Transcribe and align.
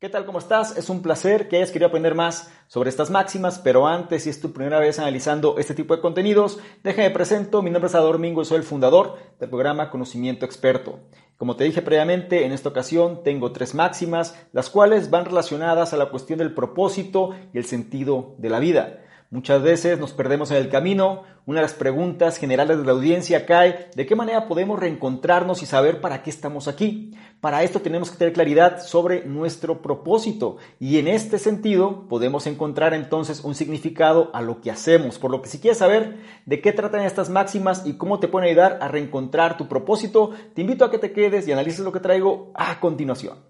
¿Qué 0.00 0.08
tal? 0.08 0.24
¿Cómo 0.24 0.38
estás? 0.38 0.78
Es 0.78 0.88
un 0.88 1.02
placer 1.02 1.46
que 1.46 1.58
hayas 1.58 1.72
querido 1.72 1.88
aprender 1.88 2.14
más 2.14 2.50
sobre 2.68 2.88
estas 2.88 3.10
máximas, 3.10 3.58
pero 3.58 3.86
antes, 3.86 4.22
si 4.22 4.30
es 4.30 4.40
tu 4.40 4.50
primera 4.50 4.80
vez 4.80 4.98
analizando 4.98 5.58
este 5.58 5.74
tipo 5.74 5.94
de 5.94 6.00
contenidos, 6.00 6.58
déjame 6.82 7.10
presento, 7.10 7.60
mi 7.60 7.68
nombre 7.68 7.88
es 7.88 7.94
Ador 7.94 8.18
Mingo 8.18 8.40
y 8.40 8.46
soy 8.46 8.56
el 8.56 8.62
fundador 8.62 9.18
del 9.38 9.50
programa 9.50 9.90
Conocimiento 9.90 10.46
Experto. 10.46 11.00
Como 11.36 11.54
te 11.54 11.64
dije 11.64 11.82
previamente, 11.82 12.46
en 12.46 12.52
esta 12.52 12.70
ocasión 12.70 13.22
tengo 13.22 13.52
tres 13.52 13.74
máximas, 13.74 14.34
las 14.52 14.70
cuales 14.70 15.10
van 15.10 15.26
relacionadas 15.26 15.92
a 15.92 15.98
la 15.98 16.08
cuestión 16.08 16.38
del 16.38 16.54
propósito 16.54 17.36
y 17.52 17.58
el 17.58 17.66
sentido 17.66 18.36
de 18.38 18.48
la 18.48 18.58
vida. 18.58 19.04
Muchas 19.32 19.62
veces 19.62 19.96
nos 20.00 20.12
perdemos 20.12 20.50
en 20.50 20.56
el 20.56 20.68
camino. 20.68 21.22
Una 21.46 21.60
de 21.60 21.66
las 21.66 21.74
preguntas 21.74 22.36
generales 22.36 22.78
de 22.78 22.84
la 22.84 22.90
audiencia 22.90 23.46
cae, 23.46 23.88
¿de 23.94 24.04
qué 24.04 24.16
manera 24.16 24.48
podemos 24.48 24.80
reencontrarnos 24.80 25.62
y 25.62 25.66
saber 25.66 26.00
para 26.00 26.24
qué 26.24 26.30
estamos 26.30 26.66
aquí? 26.66 27.14
Para 27.40 27.62
esto 27.62 27.80
tenemos 27.80 28.10
que 28.10 28.16
tener 28.16 28.34
claridad 28.34 28.82
sobre 28.82 29.24
nuestro 29.26 29.82
propósito 29.82 30.56
y 30.80 30.98
en 30.98 31.06
este 31.06 31.38
sentido 31.38 32.08
podemos 32.08 32.48
encontrar 32.48 32.92
entonces 32.92 33.44
un 33.44 33.54
significado 33.54 34.30
a 34.34 34.42
lo 34.42 34.60
que 34.60 34.72
hacemos. 34.72 35.20
Por 35.20 35.30
lo 35.30 35.42
que 35.42 35.48
si 35.48 35.60
quieres 35.60 35.78
saber 35.78 36.16
de 36.44 36.60
qué 36.60 36.72
tratan 36.72 37.02
estas 37.02 37.30
máximas 37.30 37.86
y 37.86 37.92
cómo 37.92 38.18
te 38.18 38.26
pueden 38.26 38.48
ayudar 38.48 38.78
a 38.82 38.88
reencontrar 38.88 39.56
tu 39.56 39.68
propósito, 39.68 40.32
te 40.54 40.62
invito 40.62 40.84
a 40.84 40.90
que 40.90 40.98
te 40.98 41.12
quedes 41.12 41.46
y 41.46 41.52
analices 41.52 41.84
lo 41.84 41.92
que 41.92 42.00
traigo 42.00 42.50
a 42.56 42.80
continuación. 42.80 43.49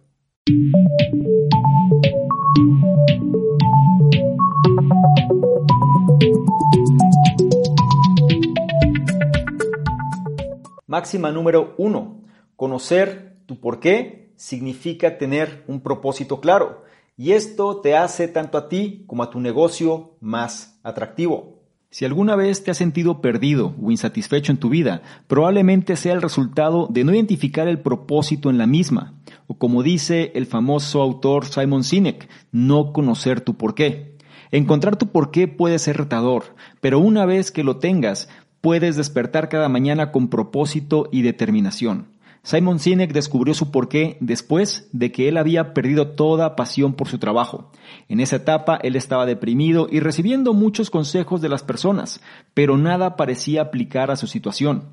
Máxima 10.91 11.31
número 11.31 11.77
uno. 11.79 12.25
Conocer 12.57 13.37
tu 13.47 13.61
por 13.61 13.79
qué 13.79 14.33
significa 14.35 15.19
tener 15.19 15.63
un 15.69 15.83
propósito 15.83 16.41
claro. 16.41 16.83
Y 17.17 17.31
esto 17.31 17.77
te 17.77 17.97
hace 17.97 18.27
tanto 18.27 18.59
a 18.59 18.69
ti 18.69 19.05
como 19.07 19.23
a 19.23 19.31
tu 19.31 19.39
negocio 19.39 20.17
más 20.19 20.81
atractivo. 20.83 21.61
Si 21.91 22.05
alguna 22.05 22.35
vez 22.35 22.65
te 22.65 22.73
has 22.73 22.77
sentido 22.77 23.21
perdido 23.21 23.73
o 23.81 23.93
insatisfecho 23.93 24.51
en 24.51 24.59
tu 24.59 24.69
vida, 24.69 25.03
probablemente 25.29 25.95
sea 25.95 26.13
el 26.13 26.23
resultado 26.23 26.89
de 26.91 27.05
no 27.05 27.15
identificar 27.15 27.69
el 27.69 27.79
propósito 27.79 28.51
en 28.51 28.59
la 28.59 28.67
misma, 28.67 29.15
o 29.47 29.59
como 29.59 29.85
dice 29.85 30.33
el 30.35 30.47
famoso 30.47 31.03
autor 31.03 31.45
Simon 31.47 31.85
Sinek, 31.85 32.29
no 32.51 32.93
conocer 32.93 33.43
tu 33.43 33.57
porqué. 33.57 34.17
Encontrar 34.51 34.97
tu 34.97 35.07
porqué 35.07 35.47
puede 35.47 35.79
ser 35.79 35.99
retador, 35.99 36.57
pero 36.81 36.99
una 36.99 37.27
vez 37.27 37.53
que 37.53 37.63
lo 37.63 37.77
tengas, 37.77 38.29
puedes 38.61 38.97
despertar 38.97 39.49
cada 39.49 39.69
mañana 39.69 40.13
con 40.13 40.29
propósito 40.29 41.09
y 41.11 41.23
determinación. 41.23 42.07
Simon 42.43 42.79
Sinek 42.79 43.13
descubrió 43.13 43.53
su 43.53 43.71
porqué 43.71 44.17
después 44.21 44.89
de 44.93 45.13
que 45.13 45.29
él 45.29 45.37
había 45.37 45.75
perdido 45.75 46.09
toda 46.09 46.57
pasión 46.57 46.95
por 46.95 47.07
su 47.07 47.19
trabajo. 47.19 47.71
En 48.09 48.21
esa 48.21 48.37
etapa 48.37 48.79
él 48.83 48.97
estaba 48.97 49.27
deprimido 49.27 49.89
y 49.91 50.01
recibiendo 50.01 50.55
muchos 50.55 50.89
consejos 50.89 51.43
de 51.43 51.51
las 51.51 51.63
personas, 51.63 52.23
pero 52.55 52.79
nada 52.79 53.17
parecía 53.17 53.63
aplicar 53.63 54.11
a 54.11 54.17
su 54.17 54.27
situación. 54.27 54.85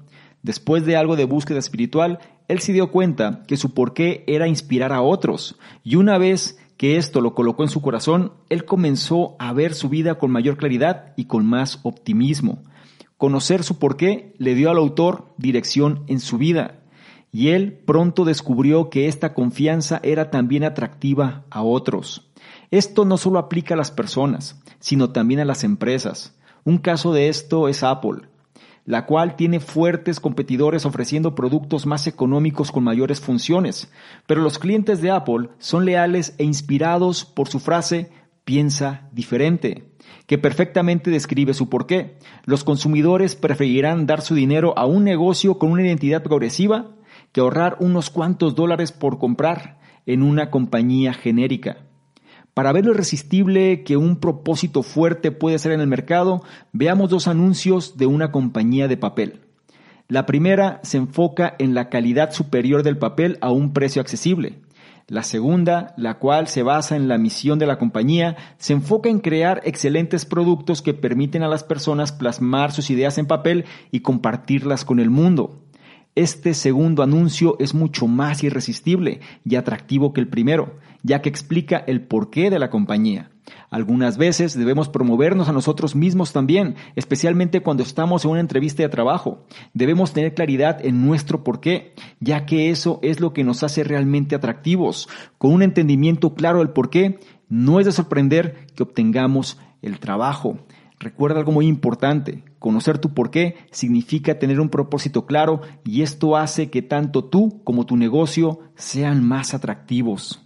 Después 0.44 0.86
de 0.86 0.98
algo 0.98 1.16
de 1.16 1.24
búsqueda 1.24 1.60
espiritual, 1.60 2.20
él 2.50 2.60
se 2.60 2.74
dio 2.74 2.92
cuenta 2.92 3.44
que 3.48 3.58
su 3.58 3.74
porqué 3.74 4.24
era 4.28 4.48
inspirar 4.48 4.92
a 4.92 5.02
otros, 5.02 5.58
y 5.84 5.96
una 5.96 6.18
vez 6.18 6.60
que 6.76 6.98
esto 6.98 7.22
lo 7.22 7.34
colocó 7.34 7.64
en 7.64 7.70
su 7.70 7.82
corazón, 7.82 8.34
él 8.50 8.66
comenzó 8.66 9.36
a 9.40 9.52
ver 9.54 9.74
su 9.74 9.90
vida 9.90 10.16
con 10.16 10.32
mayor 10.32 10.58
claridad 10.58 11.14
y 11.16 11.26
con 11.26 11.46
más 11.46 11.80
optimismo. 11.84 12.62
Conocer 13.18 13.64
su 13.64 13.80
porqué 13.80 14.34
le 14.38 14.54
dio 14.54 14.70
al 14.70 14.78
autor 14.78 15.34
dirección 15.38 16.04
en 16.08 16.20
su 16.20 16.38
vida 16.38 16.80
y 17.32 17.50
él 17.50 17.74
pronto 17.74 18.26
descubrió 18.26 18.90
que 18.90 19.08
esta 19.08 19.34
confianza 19.34 20.00
era 20.04 20.30
también 20.30 20.64
atractiva 20.64 21.44
a 21.50 21.64
otros. 21.64 22.30
Esto 22.72 23.06
no 23.06 23.18
solo 23.18 23.40
aplica 23.40 23.74
a 23.74 23.78
las 23.78 23.92
personas, 23.92 24.62
sino 24.80 25.10
también 25.10 25.40
a 25.40 25.46
las 25.46 25.64
empresas. 25.64 26.38
Un 26.64 26.78
caso 26.78 27.12
de 27.12 27.30
esto 27.30 27.68
es 27.68 27.84
Apple, 27.84 28.22
la 28.86 29.06
cual 29.06 29.36
tiene 29.36 29.60
fuertes 29.60 30.20
competidores 30.20 30.86
ofreciendo 30.86 31.36
productos 31.36 31.86
más 31.86 32.08
económicos 32.08 32.72
con 32.72 32.84
mayores 32.84 33.20
funciones, 33.20 33.92
pero 34.26 34.42
los 34.42 34.60
clientes 34.60 35.02
de 35.02 35.12
Apple 35.12 35.50
son 35.60 35.86
leales 35.86 36.36
e 36.38 36.44
inspirados 36.44 37.26
por 37.26 37.50
su 37.50 37.60
frase 37.60 38.10
piensa 38.48 39.10
diferente 39.12 39.92
que 40.26 40.38
perfectamente 40.38 41.12
describe 41.12 41.54
su 41.54 41.68
porqué. 41.68 42.18
Los 42.46 42.64
consumidores 42.64 43.36
preferirán 43.36 44.06
dar 44.06 44.22
su 44.22 44.36
dinero 44.36 44.74
a 44.78 44.86
un 44.86 45.04
negocio 45.04 45.58
con 45.60 45.70
una 45.70 45.82
identidad 45.86 46.24
progresiva 46.24 46.96
que 47.34 47.42
ahorrar 47.42 47.76
unos 47.82 48.10
cuantos 48.10 48.56
dólares 48.56 48.94
por 48.94 49.20
comprar 49.20 49.80
en 50.06 50.24
una 50.24 50.50
compañía 50.50 51.14
genérica. 51.14 51.80
Para 52.54 52.72
ver 52.72 52.86
lo 52.86 52.92
irresistible 52.92 53.84
que 53.84 53.98
un 53.98 54.22
propósito 54.22 54.82
fuerte 54.82 55.32
puede 55.32 55.60
ser 55.60 55.74
en 55.74 55.82
el 55.82 55.88
mercado, 55.88 56.42
veamos 56.72 57.10
dos 57.10 57.28
anuncios 57.28 57.98
de 57.98 58.06
una 58.06 58.32
compañía 58.32 58.88
de 58.88 58.96
papel. 58.96 59.42
La 60.08 60.26
primera 60.26 60.80
se 60.84 60.96
enfoca 60.96 61.54
en 61.60 61.74
la 61.74 61.90
calidad 61.90 62.32
superior 62.32 62.82
del 62.82 62.98
papel 62.98 63.38
a 63.42 63.52
un 63.52 63.74
precio 63.74 64.02
accesible. 64.02 64.62
La 65.10 65.24
segunda, 65.24 65.94
la 65.96 66.20
cual 66.20 66.48
se 66.48 66.64
basa 66.64 66.98
en 66.98 67.08
la 67.08 67.18
misión 67.18 67.60
de 67.60 67.66
la 67.66 67.80
compañía, 67.80 68.36
se 68.58 68.74
enfoca 68.74 69.08
en 69.08 69.20
crear 69.20 69.62
excelentes 69.64 70.26
productos 70.26 70.82
que 70.82 70.94
permiten 70.94 71.44
a 71.44 71.48
las 71.48 71.64
personas 71.64 72.12
plasmar 72.12 72.74
sus 72.74 72.90
ideas 72.90 73.18
en 73.18 73.26
papel 73.26 73.64
y 73.90 74.02
compartirlas 74.02 74.84
con 74.84 75.00
el 75.00 75.10
mundo. 75.10 75.64
Este 76.16 76.54
segundo 76.54 77.04
anuncio 77.04 77.56
es 77.60 77.74
mucho 77.74 78.08
más 78.08 78.44
irresistible 78.44 79.22
y 79.46 79.56
atractivo 79.56 80.12
que 80.12 80.20
el 80.20 80.28
primero, 80.28 80.76
ya 81.04 81.22
que 81.22 81.30
explica 81.30 81.78
el 81.78 82.02
porqué 82.02 82.50
de 82.50 82.60
la 82.60 82.70
compañía. 82.70 83.32
Algunas 83.70 84.18
veces 84.18 84.58
debemos 84.58 84.90
promovernos 84.90 85.50
a 85.50 85.54
nosotros 85.54 85.96
mismos 85.96 86.32
también, 86.32 86.76
especialmente 86.96 87.62
cuando 87.62 87.84
estamos 87.84 88.24
en 88.24 88.32
una 88.32 88.40
entrevista 88.40 88.84
de 88.84 88.90
trabajo. 88.90 89.46
Debemos 89.74 90.14
tener 90.14 90.34
claridad 90.34 90.86
en 90.86 91.06
nuestro 91.06 91.44
porqué, 91.44 91.94
ya 92.20 92.46
que 92.46 92.70
eso 92.70 93.00
es 93.02 93.20
lo 93.20 93.34
que 93.34 93.44
nos 93.44 93.64
hace 93.64 93.84
realmente 93.84 94.36
atractivos. 94.36 95.10
Con 95.38 95.52
un 95.52 95.64
entendimiento 95.64 96.34
claro 96.34 96.60
del 96.60 96.70
porqué, 96.70 97.20
no 97.50 97.80
es 97.80 97.86
de 97.86 97.92
sorprender 97.92 98.68
que 98.76 98.84
obtengamos 98.84 99.58
el 99.82 100.00
trabajo. 100.00 100.60
Recuerda 101.00 101.40
algo 101.40 101.52
muy 101.52 101.68
importante, 101.68 102.44
conocer 102.58 102.98
tu 102.98 103.14
porqué 103.14 103.56
significa 103.72 104.40
tener 104.40 104.60
un 104.60 104.70
propósito 104.70 105.26
claro 105.26 105.62
y 105.86 106.02
esto 106.02 106.36
hace 106.36 106.72
que 106.72 106.82
tanto 106.82 107.26
tú 107.26 107.62
como 107.64 107.86
tu 107.86 107.98
negocio 107.98 108.62
sean 108.76 109.24
más 109.24 109.54
atractivos. 109.54 110.42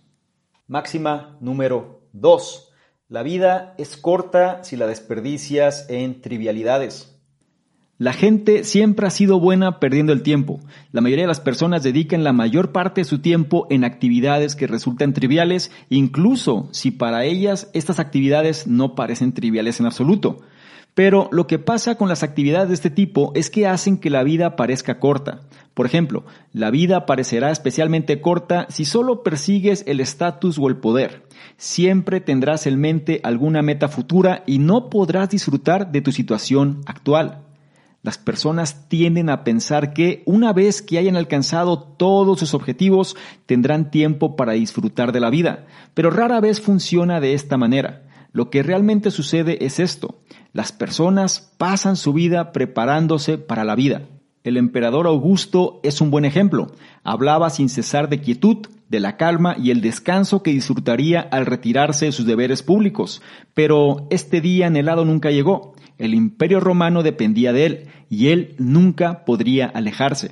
Máxima 0.67 1.37
número 1.39 2.01
2 2.11 2.70
la 3.11 3.23
vida 3.23 3.75
es 3.77 3.97
corta 3.97 4.63
si 4.63 4.77
la 4.77 4.87
desperdicias 4.87 5.85
en 5.89 6.21
trivialidades. 6.21 7.13
La 7.97 8.13
gente 8.13 8.63
siempre 8.63 9.05
ha 9.05 9.09
sido 9.09 9.37
buena 9.37 9.81
perdiendo 9.81 10.13
el 10.13 10.23
tiempo. 10.23 10.61
La 10.93 11.01
mayoría 11.01 11.25
de 11.25 11.27
las 11.27 11.41
personas 11.41 11.83
dedican 11.83 12.23
la 12.23 12.31
mayor 12.31 12.71
parte 12.71 13.01
de 13.01 13.05
su 13.05 13.19
tiempo 13.19 13.67
en 13.69 13.83
actividades 13.83 14.55
que 14.55 14.65
resultan 14.65 15.11
triviales, 15.11 15.71
incluso 15.89 16.69
si 16.71 16.89
para 16.89 17.25
ellas 17.25 17.69
estas 17.73 17.99
actividades 17.99 18.65
no 18.65 18.95
parecen 18.95 19.33
triviales 19.33 19.81
en 19.81 19.87
absoluto. 19.87 20.39
Pero 20.93 21.29
lo 21.31 21.47
que 21.47 21.57
pasa 21.57 21.95
con 21.95 22.09
las 22.09 22.21
actividades 22.21 22.67
de 22.67 22.75
este 22.75 22.89
tipo 22.89 23.31
es 23.33 23.49
que 23.49 23.67
hacen 23.67 23.97
que 23.97 24.09
la 24.09 24.23
vida 24.23 24.55
parezca 24.55 24.99
corta. 24.99 25.41
Por 25.73 25.85
ejemplo, 25.85 26.25
la 26.51 26.69
vida 26.69 27.05
parecerá 27.05 27.49
especialmente 27.49 28.19
corta 28.19 28.67
si 28.69 28.83
solo 28.83 29.23
persigues 29.23 29.85
el 29.87 30.01
estatus 30.01 30.59
o 30.59 30.67
el 30.67 30.77
poder. 30.77 31.23
Siempre 31.55 32.19
tendrás 32.19 32.67
en 32.67 32.79
mente 32.79 33.21
alguna 33.23 33.61
meta 33.61 33.87
futura 33.87 34.43
y 34.45 34.59
no 34.59 34.89
podrás 34.89 35.29
disfrutar 35.29 35.91
de 35.91 36.01
tu 36.01 36.11
situación 36.11 36.81
actual. 36.85 37.43
Las 38.03 38.17
personas 38.17 38.89
tienden 38.89 39.29
a 39.29 39.43
pensar 39.43 39.93
que 39.93 40.23
una 40.25 40.53
vez 40.53 40.81
que 40.81 40.97
hayan 40.97 41.15
alcanzado 41.15 41.79
todos 41.79 42.39
sus 42.39 42.55
objetivos, 42.55 43.15
tendrán 43.45 43.91
tiempo 43.91 44.35
para 44.35 44.53
disfrutar 44.53 45.11
de 45.11 45.19
la 45.19 45.29
vida, 45.29 45.67
pero 45.93 46.09
rara 46.09 46.41
vez 46.41 46.59
funciona 46.59 47.19
de 47.19 47.33
esta 47.35 47.57
manera. 47.57 48.01
Lo 48.33 48.49
que 48.49 48.63
realmente 48.63 49.11
sucede 49.11 49.65
es 49.65 49.79
esto. 49.79 50.21
Las 50.53 50.71
personas 50.71 51.53
pasan 51.57 51.95
su 51.95 52.13
vida 52.13 52.51
preparándose 52.51 53.37
para 53.37 53.63
la 53.63 53.75
vida. 53.75 54.03
El 54.43 54.57
emperador 54.57 55.05
Augusto 55.05 55.79
es 55.83 56.01
un 56.01 56.09
buen 56.09 56.25
ejemplo. 56.25 56.71
Hablaba 57.03 57.49
sin 57.49 57.69
cesar 57.69 58.09
de 58.09 58.21
quietud, 58.21 58.67
de 58.89 58.99
la 58.99 59.15
calma 59.15 59.55
y 59.57 59.71
el 59.71 59.81
descanso 59.81 60.43
que 60.43 60.51
disfrutaría 60.51 61.21
al 61.21 61.45
retirarse 61.45 62.07
de 62.07 62.11
sus 62.11 62.25
deberes 62.25 62.63
públicos. 62.63 63.21
Pero 63.53 64.07
este 64.09 64.41
día 64.41 64.67
anhelado 64.67 65.05
nunca 65.05 65.29
llegó. 65.29 65.75
El 65.97 66.13
imperio 66.13 66.59
romano 66.59 67.03
dependía 67.03 67.53
de 67.53 67.65
él 67.65 67.87
y 68.09 68.29
él 68.29 68.55
nunca 68.57 69.23
podría 69.23 69.67
alejarse. 69.67 70.31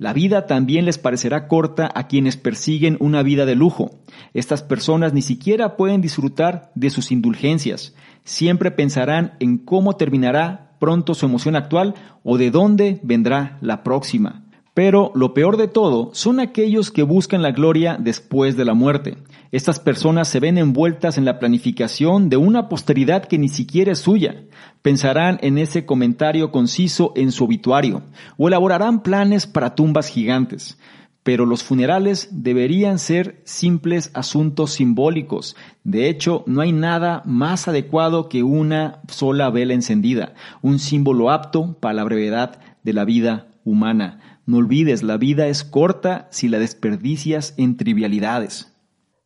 La 0.00 0.14
vida 0.14 0.46
también 0.46 0.86
les 0.86 0.96
parecerá 0.96 1.46
corta 1.46 1.90
a 1.94 2.08
quienes 2.08 2.38
persiguen 2.38 2.96
una 3.00 3.22
vida 3.22 3.44
de 3.44 3.54
lujo. 3.54 3.90
Estas 4.32 4.62
personas 4.62 5.12
ni 5.12 5.20
siquiera 5.20 5.76
pueden 5.76 6.00
disfrutar 6.00 6.72
de 6.74 6.88
sus 6.88 7.12
indulgencias. 7.12 7.94
Siempre 8.24 8.70
pensarán 8.70 9.34
en 9.40 9.58
cómo 9.58 9.96
terminará 9.96 10.74
pronto 10.80 11.12
su 11.12 11.26
emoción 11.26 11.54
actual 11.54 11.96
o 12.22 12.38
de 12.38 12.50
dónde 12.50 12.98
vendrá 13.02 13.58
la 13.60 13.82
próxima. 13.82 14.46
Pero 14.72 15.12
lo 15.14 15.34
peor 15.34 15.58
de 15.58 15.68
todo 15.68 16.08
son 16.14 16.40
aquellos 16.40 16.90
que 16.90 17.02
buscan 17.02 17.42
la 17.42 17.50
gloria 17.50 17.98
después 18.00 18.56
de 18.56 18.64
la 18.64 18.72
muerte. 18.72 19.18
Estas 19.52 19.80
personas 19.80 20.28
se 20.28 20.38
ven 20.38 20.58
envueltas 20.58 21.18
en 21.18 21.24
la 21.24 21.40
planificación 21.40 22.28
de 22.28 22.36
una 22.36 22.68
posteridad 22.68 23.24
que 23.24 23.36
ni 23.36 23.48
siquiera 23.48 23.90
es 23.90 23.98
suya. 23.98 24.44
Pensarán 24.80 25.40
en 25.42 25.58
ese 25.58 25.84
comentario 25.84 26.52
conciso 26.52 27.12
en 27.16 27.32
su 27.32 27.44
obituario 27.44 28.04
o 28.36 28.46
elaborarán 28.46 29.02
planes 29.02 29.48
para 29.48 29.74
tumbas 29.74 30.06
gigantes. 30.06 30.78
Pero 31.24 31.46
los 31.46 31.64
funerales 31.64 32.28
deberían 32.30 33.00
ser 33.00 33.42
simples 33.44 34.12
asuntos 34.14 34.70
simbólicos. 34.70 35.56
De 35.82 36.08
hecho, 36.08 36.44
no 36.46 36.60
hay 36.60 36.70
nada 36.70 37.22
más 37.26 37.66
adecuado 37.66 38.28
que 38.28 38.44
una 38.44 39.00
sola 39.08 39.50
vela 39.50 39.74
encendida, 39.74 40.34
un 40.62 40.78
símbolo 40.78 41.28
apto 41.28 41.76
para 41.80 41.94
la 41.94 42.04
brevedad 42.04 42.60
de 42.84 42.92
la 42.92 43.04
vida 43.04 43.48
humana. 43.64 44.20
No 44.46 44.58
olvides, 44.58 45.02
la 45.02 45.16
vida 45.16 45.48
es 45.48 45.64
corta 45.64 46.28
si 46.30 46.48
la 46.48 46.60
desperdicias 46.60 47.52
en 47.56 47.76
trivialidades. 47.76 48.69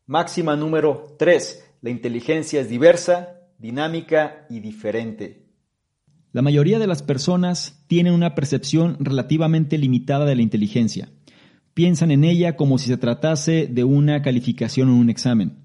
Máxima 0.07 0.55
número 0.55 1.15
3. 1.17 1.65
La 1.81 1.89
inteligencia 1.89 2.61
es 2.61 2.69
diversa, 2.69 3.39
dinámica 3.57 4.45
y 4.51 4.59
diferente. 4.59 5.47
La 6.31 6.43
mayoría 6.43 6.77
de 6.77 6.85
las 6.85 7.01
personas 7.01 7.83
tienen 7.87 8.13
una 8.13 8.35
percepción 8.35 8.97
relativamente 8.99 9.79
limitada 9.79 10.25
de 10.25 10.35
la 10.35 10.43
inteligencia. 10.43 11.09
Piensan 11.73 12.11
en 12.11 12.23
ella 12.23 12.55
como 12.55 12.77
si 12.77 12.85
se 12.87 12.97
tratase 12.97 13.65
de 13.65 13.83
una 13.83 14.21
calificación 14.21 14.89
en 14.89 14.93
un 14.93 15.09
examen, 15.09 15.57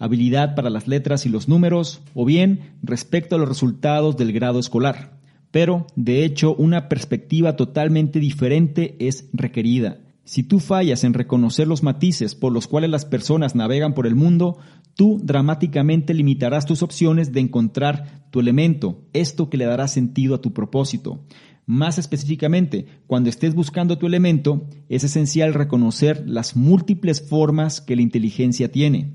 habilidad 0.00 0.56
para 0.56 0.68
las 0.68 0.88
letras 0.88 1.24
y 1.24 1.28
los 1.28 1.46
números, 1.46 2.02
o 2.12 2.24
bien 2.24 2.76
respecto 2.82 3.36
a 3.36 3.38
los 3.38 3.48
resultados 3.48 4.16
del 4.16 4.32
grado 4.32 4.58
escolar. 4.58 5.20
Pero, 5.52 5.86
de 5.94 6.24
hecho, 6.24 6.56
una 6.56 6.88
perspectiva 6.88 7.54
totalmente 7.54 8.18
diferente 8.18 8.96
es 8.98 9.30
requerida. 9.32 10.00
Si 10.26 10.42
tú 10.42 10.58
fallas 10.58 11.04
en 11.04 11.14
reconocer 11.14 11.68
los 11.68 11.84
matices 11.84 12.34
por 12.34 12.52
los 12.52 12.66
cuales 12.66 12.90
las 12.90 13.04
personas 13.04 13.54
navegan 13.54 13.94
por 13.94 14.08
el 14.08 14.16
mundo, 14.16 14.58
tú 14.96 15.20
dramáticamente 15.22 16.14
limitarás 16.14 16.66
tus 16.66 16.82
opciones 16.82 17.32
de 17.32 17.38
encontrar 17.38 18.26
tu 18.32 18.40
elemento, 18.40 19.06
esto 19.12 19.48
que 19.48 19.56
le 19.56 19.66
dará 19.66 19.86
sentido 19.86 20.34
a 20.34 20.40
tu 20.40 20.52
propósito. 20.52 21.24
Más 21.64 21.98
específicamente, 21.98 22.86
cuando 23.06 23.30
estés 23.30 23.54
buscando 23.54 23.98
tu 23.98 24.08
elemento, 24.08 24.66
es 24.88 25.04
esencial 25.04 25.54
reconocer 25.54 26.24
las 26.26 26.56
múltiples 26.56 27.22
formas 27.22 27.80
que 27.80 27.94
la 27.94 28.02
inteligencia 28.02 28.72
tiene. 28.72 29.12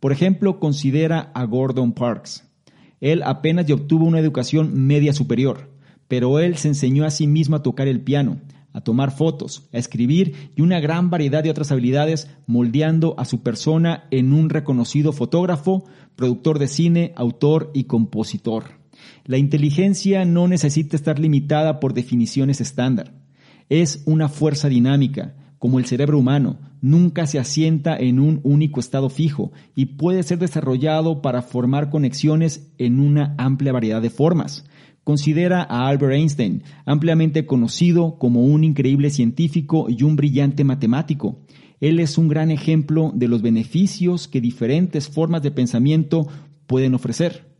Por 0.00 0.10
ejemplo, 0.10 0.58
considera 0.58 1.30
a 1.32 1.44
Gordon 1.44 1.92
Parks. 1.92 2.50
Él 3.00 3.22
apenas 3.22 3.70
obtuvo 3.70 4.04
una 4.04 4.18
educación 4.18 4.84
media 4.84 5.12
superior, 5.12 5.70
pero 6.08 6.40
él 6.40 6.56
se 6.56 6.66
enseñó 6.66 7.04
a 7.04 7.10
sí 7.12 7.28
mismo 7.28 7.54
a 7.54 7.62
tocar 7.62 7.86
el 7.86 8.00
piano, 8.00 8.40
a 8.72 8.80
tomar 8.80 9.10
fotos, 9.10 9.68
a 9.72 9.78
escribir 9.78 10.50
y 10.56 10.62
una 10.62 10.80
gran 10.80 11.10
variedad 11.10 11.42
de 11.42 11.50
otras 11.50 11.72
habilidades, 11.72 12.28
moldeando 12.46 13.14
a 13.18 13.24
su 13.24 13.42
persona 13.42 14.04
en 14.10 14.32
un 14.32 14.50
reconocido 14.50 15.12
fotógrafo, 15.12 15.84
productor 16.16 16.58
de 16.58 16.68
cine, 16.68 17.12
autor 17.16 17.70
y 17.74 17.84
compositor. 17.84 18.80
La 19.24 19.38
inteligencia 19.38 20.24
no 20.24 20.48
necesita 20.48 20.96
estar 20.96 21.18
limitada 21.18 21.80
por 21.80 21.94
definiciones 21.94 22.60
estándar. 22.60 23.14
Es 23.68 24.02
una 24.06 24.28
fuerza 24.28 24.68
dinámica, 24.68 25.34
como 25.58 25.78
el 25.78 25.84
cerebro 25.84 26.18
humano, 26.18 26.58
nunca 26.80 27.26
se 27.26 27.38
asienta 27.38 27.96
en 27.96 28.18
un 28.18 28.40
único 28.44 28.80
estado 28.80 29.10
fijo 29.10 29.52
y 29.74 29.86
puede 29.86 30.22
ser 30.22 30.38
desarrollado 30.38 31.20
para 31.20 31.42
formar 31.42 31.90
conexiones 31.90 32.72
en 32.78 32.98
una 32.98 33.34
amplia 33.36 33.72
variedad 33.72 34.00
de 34.00 34.10
formas. 34.10 34.64
Considera 35.04 35.62
a 35.62 35.88
Albert 35.88 36.14
Einstein, 36.14 36.62
ampliamente 36.84 37.46
conocido 37.46 38.18
como 38.18 38.44
un 38.44 38.64
increíble 38.64 39.10
científico 39.10 39.86
y 39.88 40.02
un 40.02 40.16
brillante 40.16 40.64
matemático. 40.64 41.38
Él 41.80 41.98
es 41.98 42.18
un 42.18 42.28
gran 42.28 42.50
ejemplo 42.50 43.10
de 43.14 43.28
los 43.28 43.40
beneficios 43.40 44.28
que 44.28 44.40
diferentes 44.40 45.08
formas 45.08 45.42
de 45.42 45.50
pensamiento 45.50 46.28
pueden 46.66 46.94
ofrecer. 46.94 47.50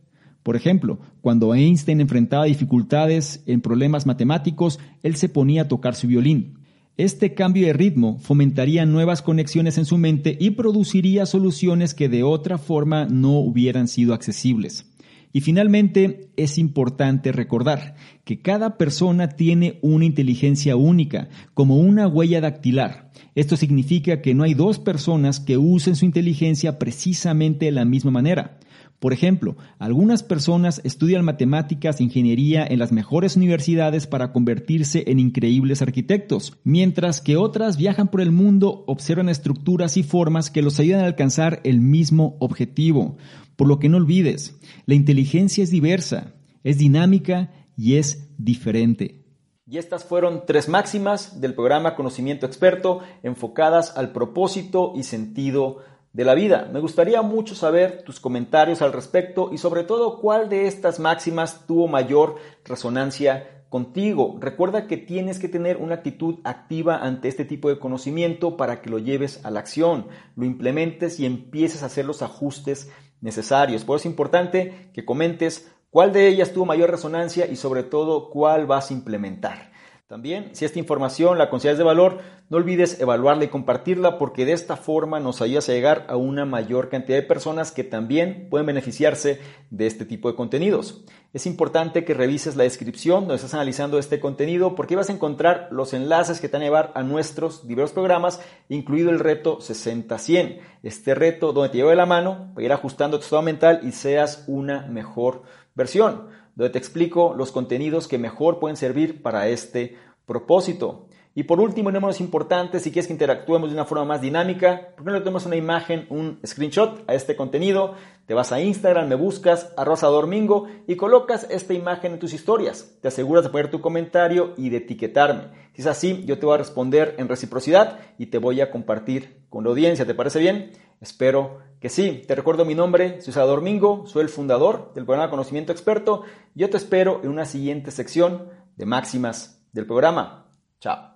Por 0.43 0.55
ejemplo, 0.55 0.99
cuando 1.21 1.53
Einstein 1.53 2.01
enfrentaba 2.01 2.45
dificultades 2.45 3.43
en 3.45 3.61
problemas 3.61 4.05
matemáticos, 4.05 4.79
él 5.03 5.15
se 5.15 5.29
ponía 5.29 5.63
a 5.63 5.67
tocar 5.67 5.95
su 5.95 6.07
violín. 6.07 6.59
Este 6.97 7.33
cambio 7.33 7.65
de 7.65 7.73
ritmo 7.73 8.19
fomentaría 8.19 8.85
nuevas 8.85 9.21
conexiones 9.21 9.77
en 9.77 9.85
su 9.85 9.97
mente 9.97 10.37
y 10.39 10.51
produciría 10.51 11.25
soluciones 11.25 11.93
que 11.93 12.09
de 12.09 12.23
otra 12.23 12.57
forma 12.57 13.05
no 13.05 13.39
hubieran 13.39 13.87
sido 13.87 14.13
accesibles. 14.13 14.90
Y 15.33 15.41
finalmente, 15.41 16.31
es 16.35 16.57
importante 16.57 17.31
recordar 17.31 17.95
que 18.23 18.41
cada 18.41 18.77
persona 18.77 19.29
tiene 19.29 19.79
una 19.81 20.05
inteligencia 20.05 20.75
única, 20.75 21.29
como 21.53 21.77
una 21.77 22.07
huella 22.07 22.41
dactilar. 22.41 23.11
Esto 23.35 23.55
significa 23.55 24.21
que 24.21 24.33
no 24.33 24.43
hay 24.43 24.53
dos 24.53 24.79
personas 24.79 25.39
que 25.39 25.57
usen 25.57 25.95
su 25.95 26.05
inteligencia 26.05 26.77
precisamente 26.77 27.65
de 27.65 27.71
la 27.71 27.85
misma 27.85 28.11
manera. 28.11 28.59
Por 29.01 29.13
ejemplo, 29.13 29.57
algunas 29.79 30.21
personas 30.21 30.79
estudian 30.83 31.25
matemáticas 31.25 31.99
e 31.99 32.03
ingeniería 32.03 32.63
en 32.63 32.77
las 32.77 32.91
mejores 32.91 33.35
universidades 33.35 34.05
para 34.05 34.31
convertirse 34.31 35.05
en 35.07 35.17
increíbles 35.17 35.81
arquitectos, 35.81 36.59
mientras 36.63 37.19
que 37.19 37.35
otras 37.35 37.77
viajan 37.77 38.09
por 38.09 38.21
el 38.21 38.31
mundo, 38.31 38.83
observan 38.85 39.27
estructuras 39.27 39.97
y 39.97 40.03
formas 40.03 40.51
que 40.51 40.61
los 40.61 40.79
ayudan 40.79 41.01
a 41.01 41.07
alcanzar 41.07 41.61
el 41.63 41.81
mismo 41.81 42.37
objetivo. 42.39 43.17
Por 43.55 43.67
lo 43.67 43.79
que 43.79 43.89
no 43.89 43.97
olvides, 43.97 44.59
la 44.85 44.93
inteligencia 44.93 45.63
es 45.63 45.71
diversa, 45.71 46.35
es 46.63 46.77
dinámica 46.77 47.51
y 47.75 47.95
es 47.95 48.29
diferente. 48.37 49.25
Y 49.65 49.79
estas 49.79 50.03
fueron 50.03 50.43
tres 50.45 50.69
máximas 50.69 51.41
del 51.41 51.55
programa 51.55 51.95
Conocimiento 51.95 52.45
Experto 52.45 52.99
enfocadas 53.23 53.97
al 53.97 54.11
propósito 54.11 54.93
y 54.95 55.03
sentido 55.03 55.77
de 56.13 56.25
la 56.25 56.33
vida. 56.33 56.69
Me 56.71 56.79
gustaría 56.79 57.21
mucho 57.21 57.55
saber 57.55 58.03
tus 58.03 58.19
comentarios 58.19 58.81
al 58.81 58.93
respecto 58.93 59.49
y 59.51 59.57
sobre 59.57 59.83
todo 59.83 60.19
cuál 60.19 60.49
de 60.49 60.67
estas 60.67 60.99
máximas 60.99 61.65
tuvo 61.65 61.87
mayor 61.87 62.35
resonancia 62.65 63.65
contigo. 63.69 64.37
Recuerda 64.41 64.85
que 64.85 64.97
tienes 64.97 65.39
que 65.39 65.47
tener 65.47 65.77
una 65.77 65.95
actitud 65.95 66.39
activa 66.43 66.97
ante 66.97 67.29
este 67.29 67.45
tipo 67.45 67.69
de 67.69 67.79
conocimiento 67.79 68.57
para 68.57 68.81
que 68.81 68.89
lo 68.89 68.99
lleves 68.99 69.45
a 69.45 69.51
la 69.51 69.61
acción, 69.61 70.07
lo 70.35 70.45
implementes 70.45 71.19
y 71.21 71.25
empieces 71.25 71.81
a 71.81 71.85
hacer 71.85 72.05
los 72.05 72.21
ajustes 72.21 72.91
necesarios. 73.21 73.85
Por 73.85 73.95
eso 73.95 74.07
es 74.07 74.11
importante 74.11 74.91
que 74.93 75.05
comentes 75.05 75.71
cuál 75.89 76.11
de 76.11 76.27
ellas 76.27 76.51
tuvo 76.51 76.65
mayor 76.65 76.91
resonancia 76.91 77.47
y 77.47 77.55
sobre 77.55 77.83
todo 77.83 78.29
cuál 78.29 78.65
vas 78.65 78.91
a 78.91 78.93
implementar. 78.93 79.70
También, 80.11 80.49
si 80.51 80.65
esta 80.65 80.77
información 80.77 81.37
la 81.37 81.49
consideras 81.49 81.77
de 81.77 81.85
valor, 81.85 82.17
no 82.49 82.57
olvides 82.57 82.99
evaluarla 82.99 83.45
y 83.45 83.47
compartirla 83.47 84.17
porque 84.17 84.43
de 84.43 84.51
esta 84.51 84.75
forma 84.75 85.21
nos 85.21 85.41
ayudas 85.41 85.69
a 85.69 85.71
llegar 85.71 86.05
a 86.09 86.17
una 86.17 86.43
mayor 86.43 86.89
cantidad 86.89 87.17
de 87.17 87.23
personas 87.23 87.71
que 87.71 87.85
también 87.85 88.49
pueden 88.49 88.67
beneficiarse 88.67 89.39
de 89.69 89.87
este 89.87 90.03
tipo 90.03 90.29
de 90.29 90.35
contenidos. 90.35 91.05
Es 91.31 91.45
importante 91.45 92.03
que 92.03 92.13
revises 92.13 92.57
la 92.57 92.65
descripción 92.65 93.21
donde 93.21 93.35
estás 93.35 93.53
analizando 93.53 93.97
este 93.99 94.19
contenido 94.19 94.75
porque 94.75 94.97
vas 94.97 95.07
a 95.07 95.13
encontrar 95.13 95.69
los 95.71 95.93
enlaces 95.93 96.41
que 96.41 96.49
te 96.49 96.57
van 96.57 96.63
a 96.63 96.65
llevar 96.65 96.91
a 96.93 97.03
nuestros 97.03 97.65
diversos 97.65 97.93
programas, 97.93 98.41
incluido 98.67 99.11
el 99.11 99.19
reto 99.19 99.59
60-100. 99.59 100.59
Este 100.83 101.15
reto 101.15 101.53
donde 101.53 101.69
te 101.69 101.77
llevo 101.77 101.91
de 101.91 101.95
la 101.95 102.05
mano 102.05 102.51
para 102.53 102.65
ir 102.65 102.73
ajustando 102.73 103.17
tu 103.17 103.23
estado 103.23 103.43
mental 103.43 103.79
y 103.83 103.93
seas 103.93 104.43
una 104.47 104.87
mejor 104.87 105.43
versión 105.73 106.41
donde 106.55 106.71
te 106.71 106.79
explico 106.79 107.33
los 107.35 107.51
contenidos 107.51 108.07
que 108.07 108.17
mejor 108.17 108.59
pueden 108.59 108.77
servir 108.77 109.21
para 109.21 109.47
este 109.47 109.97
propósito. 110.31 111.07
Y 111.33 111.43
por 111.43 111.59
último, 111.59 111.89
y 111.89 111.93
no 111.93 112.01
menos 112.01 112.19
importante, 112.19 112.79
si 112.79 112.91
quieres 112.91 113.07
que 113.07 113.13
interactuemos 113.13 113.69
de 113.69 113.75
una 113.75 113.85
forma 113.85 114.05
más 114.05 114.21
dinámica, 114.21 114.93
¿por 114.95 115.05
qué 115.05 115.11
no 115.11 115.17
le 115.17 115.23
tomas 115.23 115.45
una 115.45 115.55
imagen, 115.55 116.05
un 116.09 116.39
screenshot 116.45 117.09
a 117.09 117.13
este 117.13 117.35
contenido? 117.35 117.95
Te 118.25 118.33
vas 118.33 118.51
a 118.51 118.61
Instagram, 118.61 119.07
me 119.07 119.15
buscas 119.15 119.73
a 119.77 119.85
Rosa 119.85 120.07
Domingo 120.07 120.67
y 120.87 120.95
colocas 120.95 121.47
esta 121.49 121.73
imagen 121.73 122.13
en 122.13 122.19
tus 122.19 122.33
historias. 122.33 122.97
Te 123.01 123.07
aseguras 123.09 123.43
de 123.43 123.49
poner 123.49 123.71
tu 123.71 123.79
comentario 123.79 124.53
y 124.57 124.69
de 124.69 124.77
etiquetarme. 124.77 125.43
Si 125.73 125.81
es 125.81 125.87
así, 125.87 126.23
yo 126.25 126.37
te 126.37 126.45
voy 126.45 126.55
a 126.55 126.59
responder 126.59 127.15
en 127.17 127.29
reciprocidad 127.29 127.99
y 128.17 128.27
te 128.27 128.37
voy 128.37 128.59
a 128.59 128.69
compartir 128.69 129.45
con 129.49 129.63
la 129.63 129.69
audiencia. 129.69 130.05
¿Te 130.05 130.15
parece 130.15 130.39
bien? 130.39 130.71
Espero 130.99 131.59
que 131.79 131.87
sí. 131.87 132.23
Te 132.27 132.35
recuerdo 132.35 132.65
mi 132.65 132.75
nombre, 132.75 133.21
soy 133.21 133.33
Salvador 133.33 133.61
Mingo, 133.61 134.05
soy 134.05 134.23
el 134.23 134.29
fundador 134.29 134.91
del 134.95 135.05
programa 135.05 135.29
Conocimiento 135.29 135.71
Experto. 135.71 136.23
Yo 136.55 136.69
te 136.69 136.75
espero 136.75 137.21
en 137.23 137.29
una 137.29 137.45
siguiente 137.45 137.91
sección 137.91 138.49
de 138.75 138.85
máximas 138.85 139.60
del 139.71 139.85
programa. 139.85 140.45
Chao. 140.79 141.11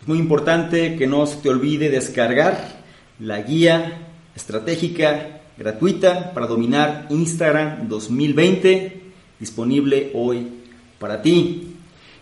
Es 0.00 0.06
muy 0.06 0.18
importante 0.18 0.96
que 0.96 1.06
no 1.06 1.26
se 1.26 1.36
te 1.36 1.48
olvide 1.48 1.90
descargar 1.90 2.82
la 3.18 3.42
guía 3.42 4.08
estratégica 4.34 5.40
gratuita 5.56 6.32
para 6.32 6.46
dominar 6.46 7.06
Instagram 7.10 7.88
2020, 7.88 9.02
disponible 9.40 10.12
hoy 10.14 10.48
para 10.98 11.20
ti. 11.20 11.76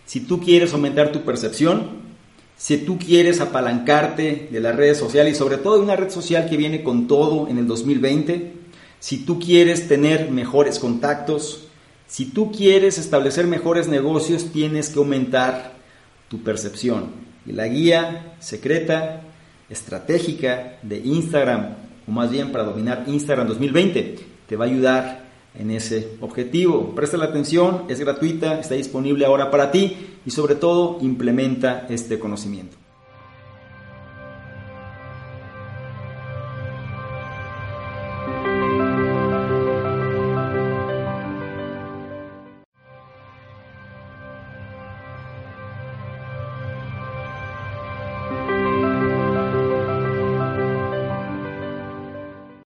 Si 0.05 0.21
tú 0.21 0.39
quieres 0.39 0.73
aumentar 0.73 1.11
tu 1.11 1.21
percepción, 1.21 2.07
si 2.55 2.77
tú 2.77 2.97
quieres 2.97 3.39
apalancarte 3.39 4.49
de 4.51 4.59
las 4.59 4.75
redes 4.75 4.97
sociales 4.97 5.33
y 5.33 5.37
sobre 5.37 5.57
todo 5.57 5.77
de 5.77 5.83
una 5.83 5.95
red 5.95 6.09
social 6.09 6.49
que 6.49 6.57
viene 6.57 6.81
con 6.81 7.07
todo 7.07 7.47
en 7.47 7.59
el 7.59 7.67
2020, 7.67 8.53
si 8.99 9.19
tú 9.19 9.39
quieres 9.39 9.87
tener 9.87 10.31
mejores 10.31 10.79
contactos, 10.79 11.66
si 12.07 12.25
tú 12.25 12.51
quieres 12.51 12.97
establecer 12.97 13.47
mejores 13.47 13.87
negocios, 13.87 14.51
tienes 14.51 14.89
que 14.89 14.99
aumentar 14.99 15.73
tu 16.29 16.41
percepción. 16.41 17.11
Y 17.45 17.51
la 17.51 17.67
guía 17.67 18.35
secreta, 18.39 19.21
estratégica 19.69 20.77
de 20.81 20.99
Instagram 20.99 21.75
o 22.07 22.11
más 22.11 22.31
bien 22.31 22.51
para 22.51 22.63
dominar 22.63 23.03
Instagram 23.07 23.47
2020. 23.47 24.19
Te 24.47 24.55
va 24.55 24.65
a 24.65 24.67
ayudar 24.67 25.27
en 25.57 25.71
ese 25.71 26.17
objetivo. 26.21 26.95
Presta 26.95 27.17
la 27.17 27.25
atención, 27.25 27.83
es 27.89 27.99
gratuita, 27.99 28.59
está 28.59 28.75
disponible 28.75 29.25
ahora 29.25 29.51
para 29.51 29.71
ti 29.71 29.97
y 30.25 30.31
sobre 30.31 30.55
todo 30.55 30.99
implementa 31.01 31.85
este 31.89 32.19
conocimiento. 32.19 32.77